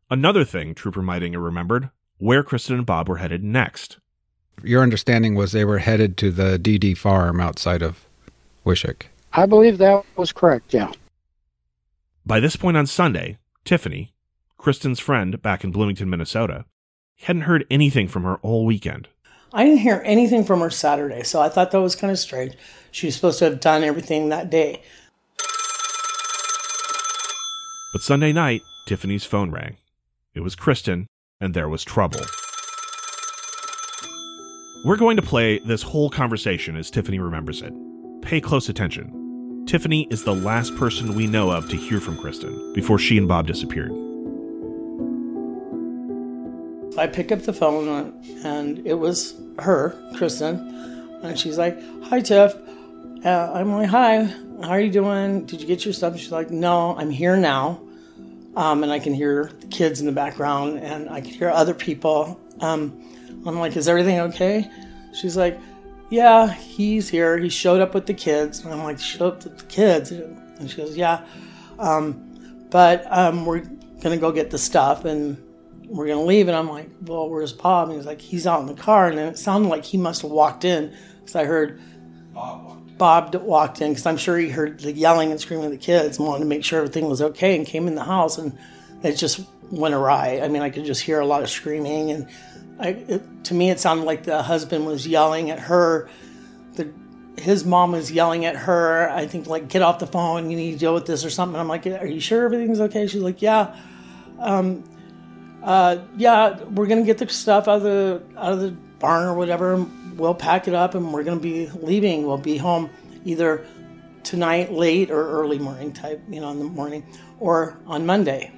[0.10, 3.98] Another thing Trooper Meidinger remembered where Kristin and Bob were headed next
[4.64, 8.08] your understanding was they were headed to the Diede farm outside of
[8.66, 9.04] Wishek.
[9.34, 10.92] I believe that was correct, yeah.
[12.26, 14.14] By this point on Sunday, Tiffany,
[14.60, 16.66] Kristin's friend back in Bloomington, Minnesota,
[17.18, 19.08] hadn't heard anything from her all weekend.
[19.54, 22.54] I didn't hear anything from her Saturday, so I thought that was kind of strange.
[22.92, 24.82] She was supposed to have done everything that day.
[27.94, 29.78] But Sunday night, Tiffany's phone rang.
[30.36, 31.08] It was Kristin,
[31.42, 32.22] and there was trouble.
[34.86, 37.74] We're going to play this whole conversation as Tiffany remembers it.
[38.22, 39.64] Pay close attention.
[39.66, 43.28] Tiffany is the last person we know of to hear from Kristin before she and
[43.28, 43.92] Bob disappeared.
[46.98, 52.56] I pick up the phone and it was her, Kristin, and she's like, "Hi, Tiff."
[53.24, 54.24] Uh, I'm like, "Hi,
[54.62, 55.46] how are you doing?
[55.46, 57.80] Did you get your stuff?" She's like, "No, I'm here now."
[58.56, 61.76] Um, and I can hear the kids in the background, and I can hear other
[61.76, 62.40] people.
[62.62, 63.00] Um,
[63.46, 64.70] I'm like, "Is everything okay?"
[65.14, 65.60] She's like,
[66.10, 67.38] "Yeah, he's here.
[67.38, 70.70] He showed up with the kids." And I'm like, "Showed up with the kids?" And
[70.70, 71.22] she goes, "Yeah,
[71.78, 73.64] um, but um, we're
[74.02, 75.38] gonna go get the stuff and."
[75.88, 77.90] We're gonna leave, and I'm like, well, where's Bob?
[77.90, 80.22] And he's like, he's out in the car, and then it sounded like he must
[80.22, 81.82] have walked in because I heard
[82.34, 82.98] Bob walked in.
[82.98, 86.18] Bob walked in because I'm sure he heard the yelling and screaming of the kids
[86.18, 88.58] and wanted to make sure everything was okay, and came in the house, and
[89.04, 90.42] it just went awry.
[90.44, 92.30] I mean, I could just hear a lot of screaming, and
[92.80, 96.10] I, it, to me, it sounded like the husband was yelling at her.
[96.76, 96.92] The
[97.38, 99.10] his mom was yelling at her.
[99.10, 100.50] I think like, get off the phone.
[100.50, 101.60] You need to deal with this or something.
[101.60, 103.08] I'm like, are you sure everything's okay?
[103.08, 103.76] She's like, yeah.
[104.40, 104.84] Um,
[105.68, 109.34] uh, yeah, we're gonna get the stuff out of the out of the barn or
[109.34, 109.86] whatever.
[110.16, 112.26] We'll pack it up and we're gonna be leaving.
[112.26, 112.90] We'll be home
[113.26, 113.66] either
[114.24, 117.06] tonight late or early morning type, you know, in the morning
[117.42, 118.50] or on Monday.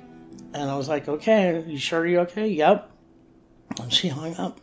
[0.53, 2.47] And I was like, okay, you sure you're okay?
[2.47, 2.91] Yep.
[3.81, 4.61] And she hung up.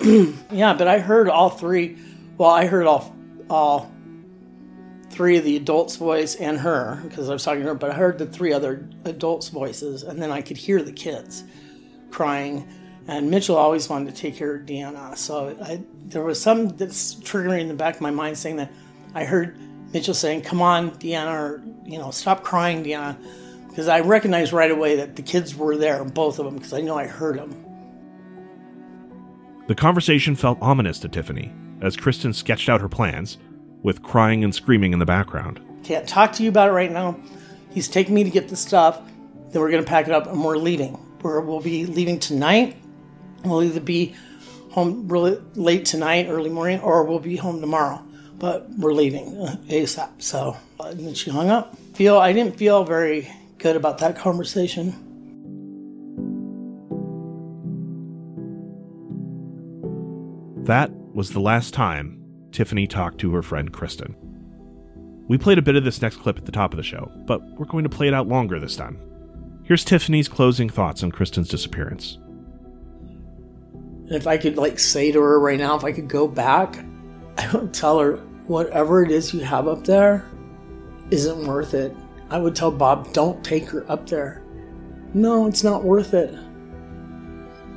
[0.50, 1.96] yeah, but I heard all three.
[2.36, 3.16] Well, I heard all
[3.48, 3.90] all
[5.16, 7.94] three of the adults' voice and her because I was talking to her, but I
[7.94, 11.42] heard the three other adults' voices, and then I could hear the kids
[12.10, 12.68] crying.
[13.08, 17.14] And Mitchell always wanted to take care of Deanna, so I, there was some that's
[17.14, 18.70] triggering in the back of my mind saying that
[19.14, 19.56] I heard
[19.92, 23.16] Mitchell saying, "Come on, Deanna," or you know, "Stop crying, Deanna,"
[23.68, 26.82] because I recognized right away that the kids were there, both of them, because I
[26.82, 27.64] know I heard them.
[29.66, 33.38] The conversation felt ominous to Tiffany as Kristin sketched out her plans
[33.86, 35.60] with crying and screaming in the background.
[35.84, 37.16] Can't talk to you about it right now.
[37.70, 39.00] He's taking me to get the stuff.
[39.50, 40.98] Then we're going to pack it up and we're leaving.
[41.22, 42.76] We're, we'll be leaving tonight.
[43.44, 44.16] We'll either be
[44.72, 48.04] home really late tonight, early morning, or we'll be home tomorrow.
[48.40, 50.20] But we're leaving uh, ASAP.
[50.20, 51.78] So and then she hung up.
[51.94, 54.94] Feel I didn't feel very good about that conversation.
[60.64, 62.25] That was the last time
[62.56, 64.14] Tiffany talked to her friend Kristin.
[65.28, 67.42] We played a bit of this next clip at the top of the show, but
[67.58, 68.98] we're going to play it out longer this time.
[69.64, 72.16] Here's Tiffany's closing thoughts on Kristin's disappearance.
[74.06, 76.82] if I could like say to her right now, if I could go back,
[77.36, 80.24] I would tell her whatever it is you have up there
[81.10, 81.94] isn't worth it.
[82.30, 84.42] I would tell Bob, don't take her up there.
[85.12, 86.30] No, it's not worth it.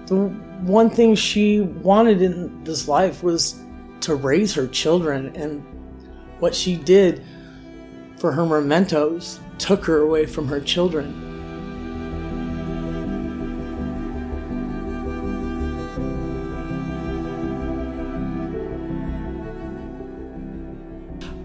[0.05, 0.29] The
[0.61, 3.61] one thing she wanted in this life was
[4.01, 5.63] to raise her children, and
[6.39, 7.23] what she did
[8.17, 11.25] for her mementos took her away from her children.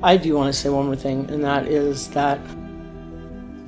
[0.02, 2.38] I do want to say one more thing, and that is that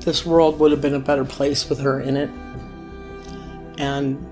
[0.00, 2.30] this world would have been a better place with her in it.
[3.78, 4.24] And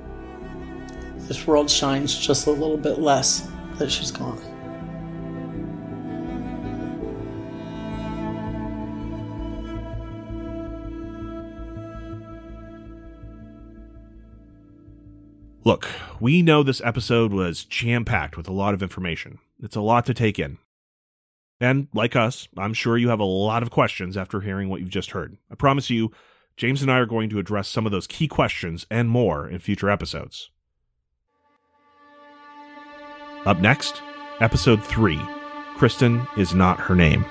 [1.26, 3.48] this world shines just a little bit less
[3.79, 4.41] that she's gone.
[15.64, 15.89] Look,
[16.20, 19.39] we know this episode was jam packed with a lot of information.
[19.62, 20.59] It's a lot to take in.
[21.59, 24.91] And like us, I'm sure you have a lot of questions after hearing what you've
[24.91, 25.39] just heard.
[25.51, 26.12] I promise you,
[26.59, 29.59] James and I are going to address some of those key questions and more in
[29.59, 30.51] future episodes.
[33.47, 34.01] Up next,
[34.40, 35.18] episode 3
[35.76, 37.26] Kristin is not her name.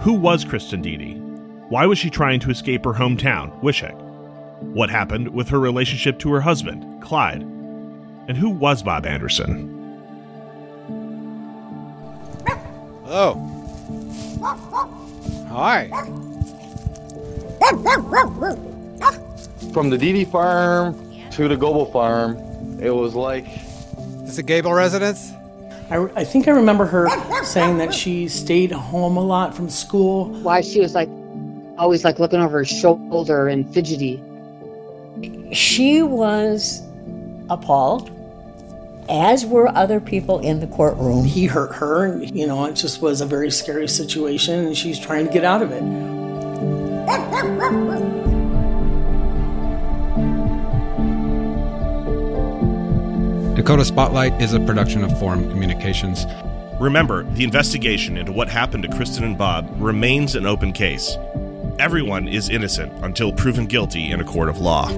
[0.00, 1.22] Who was Kristin Diede?
[1.68, 3.94] Why was she trying to escape her hometown, Wishek?
[4.74, 7.42] What happened with her relationship to her husband, Clyde?
[7.42, 9.68] And who was Bob Anderson?
[13.04, 13.34] Hello.
[15.50, 15.88] Hi.
[19.72, 22.36] From the Diede farm to the Goble farm,
[22.80, 23.46] it was like.
[23.48, 25.32] Is this a Gable residence?
[25.90, 27.08] I, I think I remember her
[27.44, 30.26] saying that she stayed home a lot from school.
[30.42, 31.08] Why she was like
[31.78, 34.22] always like looking over her shoulder and fidgety.
[35.52, 36.82] She was
[37.50, 38.10] appalled,
[39.08, 41.24] as were other people in the courtroom.
[41.24, 44.98] He hurt her, and you know, it just was a very scary situation, and she's
[44.98, 45.82] trying to get out of it.
[53.62, 56.26] Dakota Spotlight is a production of Forum Communications.
[56.80, 61.16] Remember, the investigation into what happened to Kristin and Bob remains an open case.
[61.78, 64.88] Everyone is innocent until proven guilty in a court of law.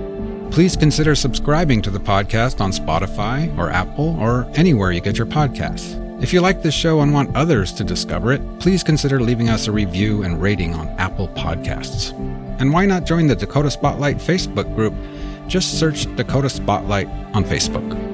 [0.51, 5.27] Please consider subscribing to the podcast on Spotify or Apple or anywhere you get your
[5.27, 6.01] podcasts.
[6.23, 9.67] If you like this show and want others to discover it, please consider leaving us
[9.67, 12.19] a review and rating on Apple Podcasts.
[12.59, 14.95] And why not join the Dakota Spotlight Facebook group?
[15.49, 18.14] Just search Dakota Spotlight on Facebook.